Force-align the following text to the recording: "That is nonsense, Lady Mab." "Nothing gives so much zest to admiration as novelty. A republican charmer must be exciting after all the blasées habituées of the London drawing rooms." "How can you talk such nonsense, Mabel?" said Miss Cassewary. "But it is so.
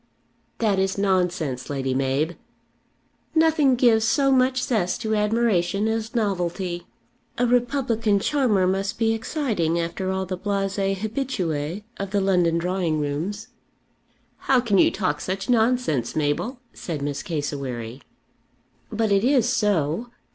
"That 0.57 0.79
is 0.79 0.97
nonsense, 0.97 1.69
Lady 1.69 1.93
Mab." 1.93 2.35
"Nothing 3.35 3.75
gives 3.75 4.03
so 4.03 4.31
much 4.31 4.63
zest 4.63 4.99
to 5.03 5.13
admiration 5.13 5.87
as 5.87 6.15
novelty. 6.15 6.87
A 7.37 7.45
republican 7.45 8.17
charmer 8.19 8.65
must 8.65 8.97
be 8.97 9.13
exciting 9.13 9.79
after 9.79 10.09
all 10.09 10.25
the 10.25 10.39
blasées 10.39 10.95
habituées 10.97 11.83
of 11.97 12.09
the 12.09 12.19
London 12.19 12.57
drawing 12.57 12.99
rooms." 12.99 13.49
"How 14.37 14.59
can 14.59 14.79
you 14.79 14.89
talk 14.89 15.21
such 15.21 15.51
nonsense, 15.51 16.15
Mabel?" 16.15 16.59
said 16.73 17.03
Miss 17.03 17.21
Cassewary. 17.21 18.01
"But 18.91 19.11
it 19.11 19.23
is 19.23 19.47
so. 19.47 20.09